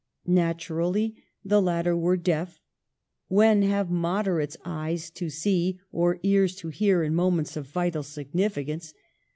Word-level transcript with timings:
Naturally, 0.25 1.15
the 1.45 1.61
latter 1.61 1.95
were 1.95 2.17
deaf 2.17 2.59
(when 3.27 3.61
have 3.61 3.91
Moderates 3.91 4.57
eyes 4.65 5.11
to 5.11 5.29
see 5.29 5.79
or 5.91 6.19
ears 6.23 6.55
to 6.55 6.69
hear 6.69 7.03
in 7.03 7.13
moments 7.13 7.55
of 7.55 7.67
vital 7.67 8.01
significance?) 8.01 8.95